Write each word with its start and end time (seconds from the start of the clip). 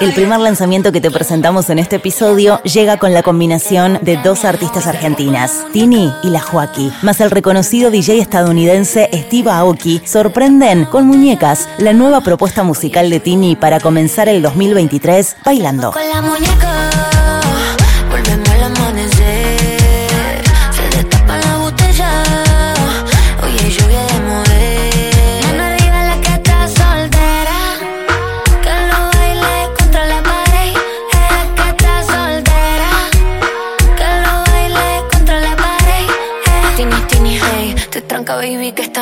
El 0.00 0.12
primer 0.14 0.40
lanzamiento 0.40 0.92
que 0.92 1.00
te 1.00 1.10
presentamos 1.10 1.70
en 1.70 1.78
este 1.78 1.96
episodio 1.96 2.60
llega 2.62 2.98
con 2.98 3.12
la 3.14 3.22
combinación 3.22 3.98
de 4.02 4.16
dos 4.16 4.44
artistas 4.44 4.86
argentinas, 4.86 5.64
Tini 5.72 6.12
y 6.22 6.30
La 6.30 6.40
Joaquí, 6.40 6.92
más 7.02 7.20
el 7.20 7.30
reconocido 7.30 7.90
DJ 7.90 8.20
estadounidense 8.20 9.08
Steve 9.12 9.50
Aoki, 9.50 10.02
sorprenden 10.04 10.86
con 10.86 11.06
muñecas 11.06 11.68
la 11.78 11.92
nueva 11.92 12.20
propuesta 12.20 12.62
musical 12.62 13.10
de 13.10 13.20
Tini 13.20 13.56
para 13.56 13.80
comenzar 13.80 14.28
el 14.28 14.42
2023 14.42 15.36
bailando. 15.44 15.92
Con 15.92 16.08
la 16.08 16.22
muñeca, 16.22 16.81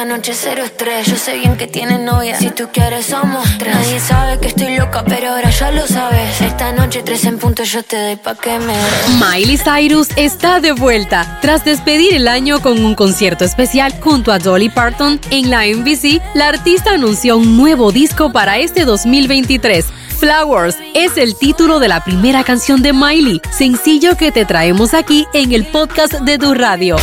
noche 0.05 0.33
cero 0.35 0.63
estrés. 0.65 1.07
Yo 1.07 1.17
sé 1.17 1.39
bien 1.39 1.57
que 1.57 1.67
novia. 1.99 2.39
Si 2.39 2.51
tú 2.51 2.69
quieres, 2.73 3.07
somos 3.07 3.47
tres. 3.59 3.75
Nadie 3.75 4.01
sabe 4.01 4.39
que 4.39 4.49
estoy 4.49 4.77
loca, 4.77 5.05
pero 5.05 5.31
ahora 5.31 5.51
ya 5.51 5.71
lo 5.71 5.87
sabes. 5.87 6.41
Esta 6.41 6.73
noche, 6.73 7.03
tres 7.03 7.25
en 7.25 7.39
punto, 7.39 7.63
yo 7.65 7.83
te 7.83 7.97
doy 7.97 8.19
que 8.41 8.59
me. 8.59 8.75
Miley 9.19 9.59
Cyrus 9.59 10.09
está 10.17 10.61
de 10.61 10.73
vuelta. 10.73 11.39
Tras 11.43 11.65
despedir 11.65 12.15
el 12.15 12.29
año 12.29 12.61
con 12.61 12.85
un 12.85 12.95
concierto 12.95 13.45
especial 13.45 13.95
junto 14.01 14.33
a 14.33 14.39
Dolly 14.39 14.69
Parton 14.69 15.21
en 15.31 15.51
la 15.51 15.67
NBC, 15.67 16.21
la 16.35 16.49
artista 16.49 16.93
anunció 16.93 17.37
un 17.37 17.57
nuevo 17.57 17.93
disco 17.93 18.33
para 18.33 18.59
este 18.59 18.85
2023. 18.85 19.87
Flowers 20.19 20.77
es 20.95 21.17
el 21.17 21.35
título 21.35 21.81
de 21.81 21.89
la 21.89 22.05
primera 22.05 22.45
canción 22.45 22.83
de 22.83 22.93
Miley, 22.93 23.41
sencillo 23.51 24.17
que 24.17 24.31
te 24.31 24.45
traemos 24.45 24.93
aquí 24.93 25.27
en 25.33 25.53
el 25.53 25.65
podcast 25.67 26.13
de 26.13 26.39
tu 26.39 26.53
radio. 26.53 26.97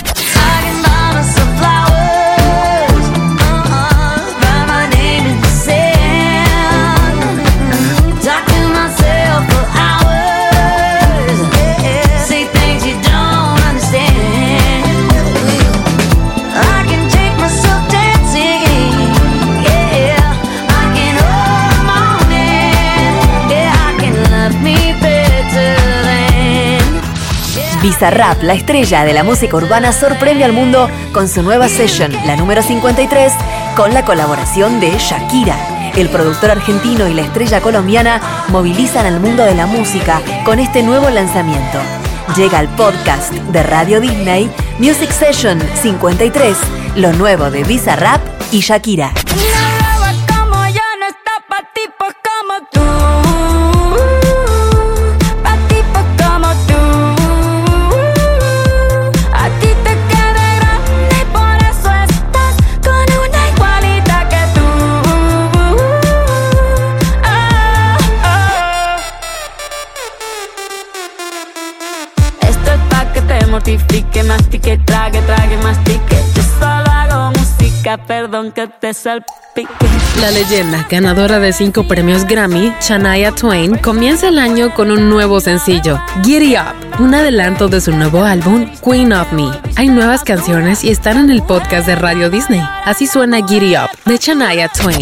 Bizarrap, 27.82 28.42
la 28.44 28.54
estrella 28.54 29.06
de 29.06 29.14
la 29.14 29.24
música 29.24 29.56
urbana, 29.56 29.92
sorprende 29.92 30.44
al 30.44 30.54
mundo 30.54 30.90
con 31.14 31.28
su 31.28 31.44
nueva 31.44 31.68
session, 31.68 32.12
la 32.26 32.36
número 32.36 32.62
53, 32.62 33.32
con 33.76 33.94
la 33.94 34.04
colaboración 34.04 34.80
de 34.80 34.98
Shakira. 34.98 35.92
El 35.96 36.10
productor 36.10 36.52
argentino 36.52 37.08
y 37.08 37.14
la 37.14 37.22
estrella 37.22 37.62
colombiana 37.62 38.22
movilizan 38.50 39.06
al 39.06 39.20
mundo 39.20 39.44
de 39.44 39.56
la 39.56 39.68
música 39.68 40.22
con 40.44 40.60
este 40.60 40.82
nuevo 40.82 41.10
lanzamiento. 41.10 41.80
Llega 42.36 42.60
al 42.60 42.68
podcast 42.70 43.34
de 43.34 43.64
Radio 43.64 44.02
Disney 44.02 44.50
Music 44.80 45.12
Session 45.12 45.62
53, 45.82 46.58
lo 46.96 47.14
nuevo 47.14 47.52
de 47.52 47.64
Bizarrap 47.64 48.22
y 48.52 48.60
Shakira. 48.60 49.14
Mastique, 74.28 74.78
trague, 74.86 75.22
trague, 75.22 75.58
mastique. 75.58 76.18
Solo 76.60 76.92
hago 76.92 77.32
música, 77.32 77.98
perdón 77.98 78.52
que 78.52 78.68
te 78.68 78.94
salpique. 78.94 79.68
La 80.22 80.32
leyenda, 80.32 80.86
ganadora 80.90 81.40
de 81.40 81.54
cinco 81.54 81.88
premios 81.88 82.26
Grammy, 82.26 82.74
Shania 82.82 83.32
Twain, 83.34 83.78
comienza 83.78 84.30
el 84.30 84.40
año 84.40 84.74
con 84.74 84.92
un 84.92 85.10
nuevo 85.10 85.40
sencillo, 85.40 86.00
Giddy 86.24 86.56
Up, 86.58 87.00
un 87.00 87.14
adelanto 87.14 87.68
de 87.68 87.80
su 87.82 87.92
nuevo 87.92 88.24
álbum, 88.24 88.70
Queen 88.84 89.14
of 89.14 89.32
Me. 89.32 89.50
Hay 89.76 89.90
nuevas 89.90 90.24
canciones 90.24 90.84
y 90.84 90.90
están 90.90 91.18
en 91.18 91.30
el 91.30 91.44
podcast 91.44 91.88
de 91.88 91.96
Radio 91.96 92.30
Disney. 92.30 92.62
Así 92.86 93.08
suena 93.08 93.46
Giddy 93.46 93.78
Up, 93.78 93.90
de 94.06 94.18
Shania 94.18 94.70
Twain. 94.70 95.02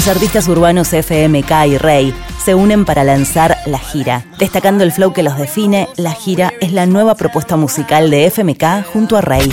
Los 0.00 0.08
artistas 0.08 0.48
urbanos 0.48 0.94
FMK 0.94 1.66
y 1.66 1.76
Rey 1.76 2.14
se 2.42 2.54
unen 2.54 2.86
para 2.86 3.04
lanzar 3.04 3.58
La 3.66 3.78
Gira. 3.78 4.24
Destacando 4.38 4.82
el 4.82 4.92
flow 4.92 5.12
que 5.12 5.22
los 5.22 5.36
define, 5.36 5.90
La 5.96 6.12
Gira 6.12 6.54
es 6.62 6.72
la 6.72 6.86
nueva 6.86 7.16
propuesta 7.16 7.56
musical 7.56 8.08
de 8.08 8.30
FMK 8.30 8.86
junto 8.90 9.18
a 9.18 9.20
Rey. 9.20 9.52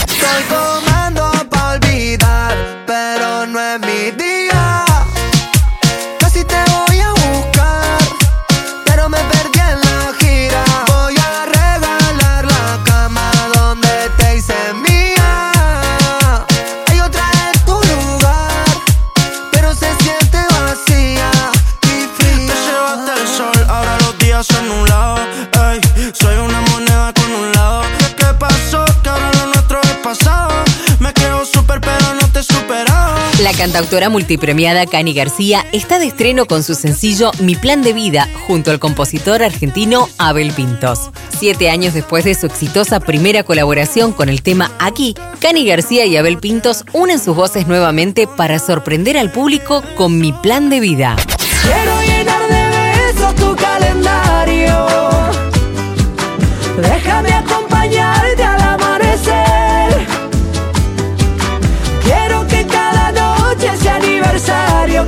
La 33.42 33.54
cantautora 33.54 34.10
multipremiada 34.10 34.88
Cani 34.88 35.14
García 35.14 35.64
está 35.72 36.00
de 36.00 36.08
estreno 36.08 36.48
con 36.48 36.64
su 36.64 36.74
sencillo 36.74 37.32
Mi 37.40 37.56
Plan 37.56 37.84
de 37.84 37.94
Vida 37.94 38.28
junto 38.48 38.72
al 38.72 38.80
compositor 38.80 39.44
argentino 39.44 40.10
Abel 40.18 40.52
Pintos. 40.54 41.12
Siete 41.38 41.70
años 41.70 41.94
después 41.94 42.26
de 42.26 42.34
su 42.34 42.48
exitosa 42.48 43.00
primera 43.00 43.44
colaboración 43.44 44.12
con 44.12 44.30
el 44.30 44.42
tema 44.42 44.72
Aquí, 44.80 45.14
Cani 45.40 45.68
García 45.68 46.08
y 46.08 46.18
Abel 46.18 46.40
Pintos 46.40 46.84
unen 46.94 47.20
sus 47.20 47.36
voces 47.36 47.68
nuevamente 47.68 48.26
para 48.26 48.58
sorprender 48.58 49.20
al 49.20 49.32
público 49.32 49.84
con 49.96 50.18
Mi 50.18 50.34
Plan 50.34 50.72
de 50.72 50.80
Vida. 50.80 51.16
Quiero 51.62 52.02
llenar 52.02 52.42
de 52.50 53.14
besos 53.14 53.36
tu 53.36 53.56
calendario. 53.56 54.17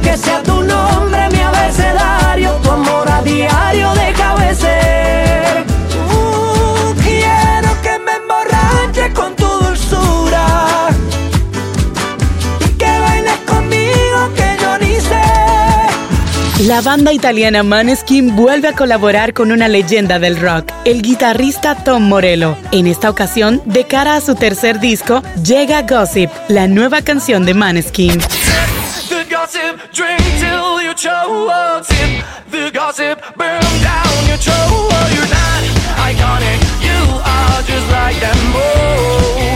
Que 0.10 0.18
sea 0.18 0.42
tu 0.42 0.64
nombre 0.64 1.30
mi 1.32 1.40
abecedario, 1.40 2.52
tu 2.64 2.72
amor 2.72 3.08
a 3.10 3.22
diario 3.22 3.94
déjame 3.94 4.56
ser. 4.56 5.66
Uh, 6.12 6.96
quiero 7.04 7.70
que 7.84 7.94
me 8.06 8.14
emborrache 8.22 9.14
con 9.14 9.36
tu 9.36 9.46
dulzura 9.46 10.90
y 12.66 12.70
que 12.80 12.92
bailes 13.06 13.38
conmigo 13.46 14.20
que 14.36 14.48
yo 14.62 14.78
ni 14.80 14.96
sé. 15.00 16.66
La 16.68 16.82
banda 16.82 17.14
italiana 17.14 17.62
Maneskin 17.62 18.36
vuelve 18.36 18.70
a 18.70 18.74
colaborar 18.74 19.34
con 19.34 19.52
una 19.52 19.68
leyenda 19.68 20.18
del 20.18 20.40
rock, 20.40 20.72
el 20.86 21.04
guitarrista 21.04 21.76
Tom 21.84 22.04
Morello. 22.04 22.58
En 22.72 22.88
esta 22.88 23.12
ocasión, 23.12 23.62
de 23.66 23.84
cara 23.86 24.16
a 24.16 24.22
su 24.22 24.34
tercer 24.34 24.80
disco, 24.80 25.22
llega 25.44 25.84
Gossip, 25.84 26.32
la 26.48 26.68
nueva 26.68 27.04
canción 27.04 27.46
de 27.46 27.54
Maneskin. 27.54 28.20
gossip, 29.52 29.92
drink 29.92 30.22
till 30.40 30.82
you 30.82 30.94
choke. 30.94 31.84
Sip 31.84 32.26
the 32.52 32.70
gossip, 32.72 33.20
burn 33.36 33.62
down 33.82 34.28
your 34.28 34.38
choke. 34.38 34.56
You're 35.14 35.28
not 35.28 35.64
iconic, 35.98 36.60
you 36.84 37.00
are 37.26 37.62
just 37.64 37.92
like 37.92 38.20
them. 38.20 38.38
Oh. 38.54 39.49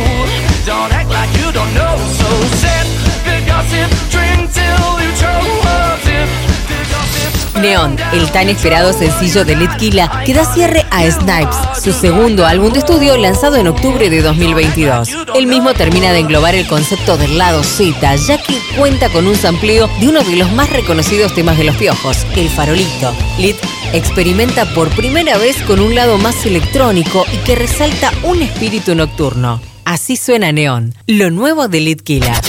Neon, 7.64 7.96
el 8.12 8.30
tan 8.30 8.50
esperado 8.50 8.92
sencillo 8.92 9.46
de 9.46 9.56
Litquila, 9.56 10.24
que 10.26 10.34
da 10.34 10.44
cierre 10.54 10.86
a 10.92 11.10
Snipes, 11.10 11.82
su 11.82 11.94
segundo 11.94 12.46
álbum 12.46 12.74
de 12.74 12.80
estudio 12.80 13.16
lanzado 13.16 13.56
en 13.56 13.68
octubre 13.68 14.10
de 14.10 14.22
2022. 14.22 15.08
El 15.34 15.48
mismo 15.48 15.74
termina 15.74 16.12
de 16.12 16.20
englobar 16.20 16.56
el 16.56 16.68
concepto 16.68 17.16
del 17.16 17.38
lado 17.38 17.64
Z, 17.64 18.16
ya 18.18 18.38
que 18.38 18.60
cuenta 18.78 19.08
con 19.08 19.28
un 19.28 19.36
sampleo 19.38 19.88
de 20.02 20.10
uno 20.10 20.22
de 20.24 20.36
los 20.36 20.52
más 20.52 20.70
reconocidos 20.72 21.34
temas 21.34 21.58
de 21.58 21.64
los 21.64 21.78
piojos, 21.78 22.18
El 22.36 22.50
Farolito. 22.50 23.14
Lit 23.40 23.56
experimenta 23.94 24.66
por 24.74 24.90
primera 24.90 25.38
vez 25.38 25.56
con 25.64 25.80
un 25.80 25.96
lado 25.96 26.18
más 26.18 26.46
electrónico 26.46 27.26
y 27.32 27.38
que 27.46 27.56
resalta 27.56 28.12
un 28.24 28.42
espíritu 28.42 28.94
nocturno. 28.94 29.62
Así 29.86 30.18
suena 30.18 30.52
Neon, 30.52 30.94
lo 31.08 31.32
nuevo 31.32 31.70
de 31.70 31.80
Litquila. 31.80 32.42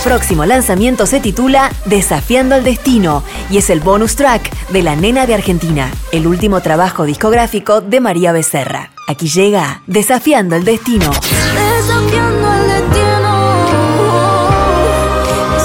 Próximo 0.00 0.44
lanzamiento 0.46 1.06
se 1.06 1.20
titula 1.20 1.70
Desafiando 1.84 2.54
al 2.54 2.64
Destino 2.64 3.22
y 3.50 3.58
es 3.58 3.70
el 3.70 3.80
bonus 3.80 4.16
track 4.16 4.50
de 4.70 4.82
La 4.82 4.96
Nena 4.96 5.26
de 5.26 5.34
Argentina, 5.34 5.90
el 6.12 6.26
último 6.26 6.60
trabajo 6.60 7.04
discográfico 7.04 7.80
de 7.80 8.00
María 8.00 8.32
Becerra. 8.32 8.90
Aquí 9.06 9.28
llega 9.28 9.82
Desafiando 9.86 10.56
el 10.56 10.64
Destino. 10.64 11.10
Desafiando 11.10 12.54
el 12.54 12.68
destino. 12.68 13.20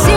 Si 0.04 0.12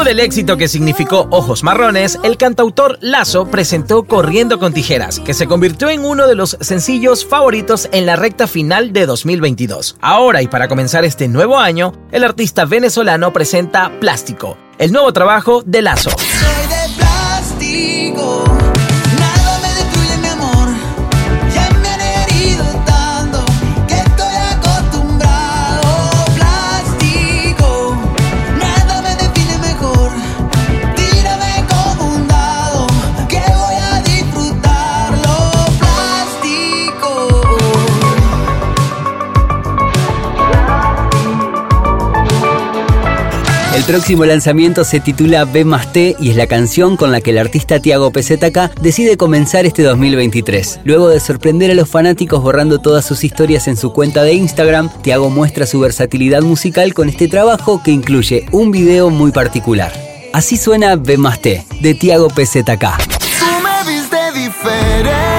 Luego 0.00 0.16
del 0.16 0.24
éxito 0.24 0.56
que 0.56 0.66
significó 0.66 1.28
Ojos 1.30 1.62
Marrones, 1.62 2.18
el 2.22 2.38
cantautor 2.38 2.96
Lazo 3.02 3.50
presentó 3.50 4.04
Corriendo 4.04 4.58
con 4.58 4.72
Tijeras, 4.72 5.20
que 5.20 5.34
se 5.34 5.46
convirtió 5.46 5.90
en 5.90 6.06
uno 6.06 6.26
de 6.26 6.34
los 6.34 6.56
sencillos 6.62 7.26
favoritos 7.26 7.86
en 7.92 8.06
la 8.06 8.16
recta 8.16 8.46
final 8.46 8.94
de 8.94 9.04
2022. 9.04 9.98
Ahora 10.00 10.40
y 10.40 10.48
para 10.48 10.68
comenzar 10.68 11.04
este 11.04 11.28
nuevo 11.28 11.58
año, 11.58 11.92
el 12.12 12.24
artista 12.24 12.64
venezolano 12.64 13.30
presenta 13.34 13.92
Plástico, 14.00 14.56
el 14.78 14.90
nuevo 14.90 15.12
trabajo 15.12 15.62
de 15.66 15.82
Lazo. 15.82 16.08
Soy 16.08 16.66
de 16.68 16.96
plástico, 16.96 18.44
próximo 43.90 44.24
lanzamiento 44.24 44.84
se 44.84 45.00
titula 45.00 45.44
B 45.44 45.64
más 45.64 45.92
T 45.92 46.14
y 46.20 46.30
es 46.30 46.36
la 46.36 46.46
canción 46.46 46.96
con 46.96 47.10
la 47.10 47.20
que 47.20 47.30
el 47.30 47.38
artista 47.38 47.80
Tiago 47.80 48.12
PZK 48.12 48.72
decide 48.80 49.16
comenzar 49.16 49.66
este 49.66 49.82
2023. 49.82 50.82
Luego 50.84 51.08
de 51.08 51.18
sorprender 51.18 51.72
a 51.72 51.74
los 51.74 51.88
fanáticos 51.88 52.40
borrando 52.40 52.78
todas 52.78 53.04
sus 53.04 53.24
historias 53.24 53.66
en 53.66 53.76
su 53.76 53.92
cuenta 53.92 54.22
de 54.22 54.34
Instagram, 54.34 54.90
Tiago 55.02 55.28
muestra 55.28 55.66
su 55.66 55.80
versatilidad 55.80 56.42
musical 56.42 56.94
con 56.94 57.08
este 57.08 57.26
trabajo 57.26 57.82
que 57.82 57.90
incluye 57.90 58.46
un 58.52 58.70
video 58.70 59.10
muy 59.10 59.32
particular. 59.32 59.92
Así 60.32 60.56
suena 60.56 60.94
B 60.94 61.16
más 61.16 61.42
T, 61.42 61.66
de 61.80 61.94
Tiago 61.94 62.28
viste 62.28 62.58
diferente 64.36 65.29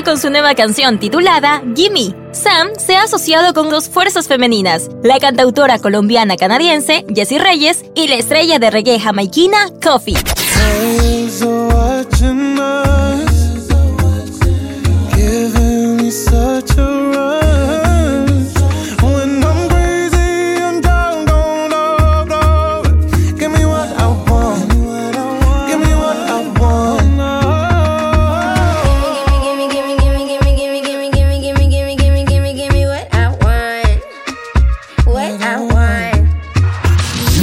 con 0.00 0.18
su 0.18 0.30
nueva 0.30 0.54
canción 0.54 0.98
titulada 0.98 1.62
Gimme. 1.76 2.14
Sam 2.32 2.68
se 2.78 2.96
ha 2.96 3.02
asociado 3.02 3.52
con 3.52 3.68
dos 3.68 3.90
fuerzas 3.90 4.26
femeninas, 4.26 4.88
la 5.02 5.18
cantautora 5.20 5.78
colombiana 5.78 6.36
canadiense 6.36 7.04
Jessie 7.14 7.38
Reyes 7.38 7.84
y 7.94 8.08
la 8.08 8.14
estrella 8.14 8.58
de 8.58 8.70
reggae 8.70 8.98
jamaiquina 8.98 9.68
Coffee. 9.82 10.16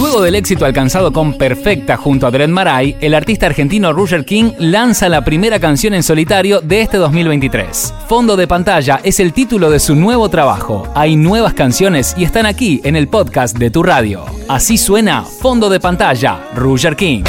Luego 0.10 0.24
del 0.24 0.34
éxito 0.34 0.66
alcanzado 0.66 1.14
con 1.14 1.38
Perfecta 1.38 1.96
junto 1.96 2.26
a 2.26 2.32
Dred 2.32 2.50
Maray, 2.50 2.98
el 3.00 3.14
artista 3.14 3.46
argentino 3.46 3.94
Roger 3.94 4.26
King 4.26 4.54
lanza 4.58 5.08
la 5.08 5.24
primera 5.24 5.60
canción 5.60 5.94
en 5.94 6.02
solitario 6.02 6.62
de 6.62 6.82
este 6.82 6.98
2023. 6.98 7.94
Fondo 8.08 8.36
de 8.36 8.48
pantalla 8.48 9.02
es 9.04 9.20
el 9.20 9.34
título 9.34 9.70
de 9.70 9.80
su 9.80 9.94
nuevo 9.94 10.28
trabajo. 10.28 10.88
Hay 10.96 11.16
nuevas 11.16 11.54
canciones 11.54 12.16
y 12.18 12.24
están 12.24 12.48
aquí 12.48 12.82
en 12.84 12.96
el 12.96 13.08
podcast 13.08 13.56
de 13.60 13.70
tu 13.70 13.84
radio. 13.84 14.26
Así 14.48 14.80
suena 14.80 15.22
Fondo 15.22 15.70
de 15.70 15.80
pantalla, 15.80 16.40
Roger 16.56 16.96
King. 16.96 17.22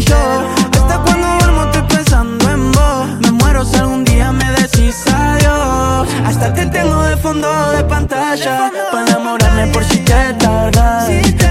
Yo. 0.00 0.16
Hasta 0.72 0.98
cuando 1.04 1.26
duermo 1.38 1.64
estoy 1.64 1.82
pensando 1.82 2.50
en 2.50 2.72
vos. 2.72 3.06
Me 3.20 3.30
muero 3.32 3.64
si 3.64 3.76
algún 3.76 4.04
día 4.04 4.32
me 4.32 4.50
decís 4.52 5.04
adiós. 5.06 6.08
Hasta 6.26 6.52
te 6.54 6.66
tengo 6.66 7.02
de 7.02 7.16
fondo 7.16 7.48
falla 8.32 8.70
para 8.90 9.06
enamorarme 9.06 9.66
por 9.68 9.84
si 9.84 9.98
te 9.98 10.34
tardas. 10.38 11.06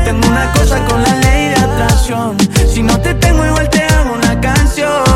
Tengo 0.05 0.27
una 0.27 0.51
cosa 0.53 0.83
con 0.85 1.01
la 1.03 1.15
ley 1.17 1.49
de 1.49 1.55
atracción. 1.55 2.37
Si 2.73 2.81
no 2.81 2.99
te 2.99 3.13
tengo 3.15 3.45
igual 3.45 3.69
te 3.69 3.83
hago 3.83 4.13
una 4.13 4.39
canción. 4.39 5.10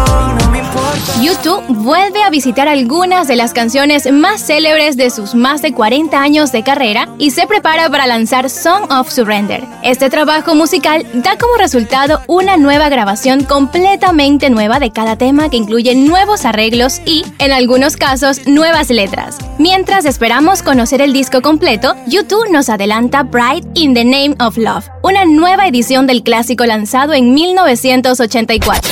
YouTube 1.21 1.63
vuelve 1.69 2.23
a 2.23 2.29
visitar 2.29 2.67
algunas 2.67 3.27
de 3.27 3.35
las 3.35 3.53
canciones 3.53 4.11
más 4.11 4.45
célebres 4.45 4.97
de 4.97 5.09
sus 5.09 5.33
más 5.33 5.61
de 5.61 5.73
40 5.73 6.21
años 6.21 6.51
de 6.51 6.63
carrera 6.63 7.09
y 7.17 7.31
se 7.31 7.47
prepara 7.47 7.89
para 7.89 8.05
lanzar 8.05 8.49
Song 8.49 8.91
of 8.91 9.09
Surrender. 9.09 9.63
Este 9.83 10.09
trabajo 10.09 10.55
musical 10.55 11.05
da 11.13 11.37
como 11.37 11.55
resultado 11.55 12.21
una 12.27 12.57
nueva 12.57 12.89
grabación 12.89 13.43
completamente 13.43 14.49
nueva 14.49 14.79
de 14.79 14.91
cada 14.91 15.17
tema 15.17 15.49
que 15.49 15.57
incluye 15.57 15.95
nuevos 15.95 16.45
arreglos 16.45 17.01
y, 17.05 17.23
en 17.39 17.51
algunos 17.51 17.97
casos, 17.97 18.45
nuevas 18.47 18.89
letras. 18.89 19.37
Mientras 19.57 20.05
esperamos 20.05 20.63
conocer 20.63 21.01
el 21.01 21.13
disco 21.13 21.41
completo, 21.41 21.95
YouTube 22.07 22.51
nos 22.51 22.69
adelanta 22.69 23.23
Bright 23.23 23.65
in 23.73 23.93
the 23.93 24.03
Name 24.03 24.35
of 24.39 24.57
Love, 24.57 24.85
una 25.01 25.25
nueva 25.25 25.67
edición 25.67 26.07
del 26.07 26.23
clásico 26.23 26.65
lanzado 26.65 27.13
en 27.13 27.33
1984. 27.33 28.91